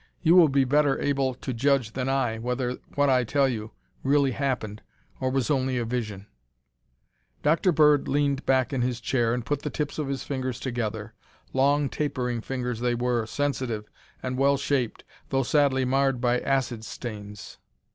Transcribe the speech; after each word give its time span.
You 0.23 0.35
will 0.35 0.49
be 0.49 0.63
better 0.63 0.99
able 0.99 1.35
to 1.35 1.53
judge 1.53 1.91
than 1.93 2.09
I, 2.09 2.39
whether 2.39 2.79
what 2.95 3.07
I 3.07 3.23
tell 3.23 3.47
you 3.47 3.69
really 4.01 4.31
happened 4.31 4.81
or 5.19 5.29
was 5.29 5.51
only 5.51 5.77
a 5.77 5.85
vision." 5.85 6.25
Dr. 7.43 7.71
Bird 7.71 8.07
leaned 8.07 8.43
back 8.43 8.73
in 8.73 8.81
his 8.81 8.99
chair 8.99 9.31
and 9.31 9.45
put 9.45 9.61
the 9.61 9.69
tips 9.69 9.99
of 9.99 10.07
his 10.07 10.23
fingers 10.23 10.59
together. 10.59 11.13
Long, 11.53 11.87
tapering 11.87 12.41
fingers 12.41 12.79
they 12.79 12.95
were, 12.95 13.27
sensitive 13.27 13.91
and 14.23 14.39
well 14.39 14.57
shaped, 14.57 15.03
though 15.29 15.43
sadly 15.43 15.85
marred 15.85 16.19
by 16.19 16.39
acid 16.39 16.83
stains. 16.83 17.59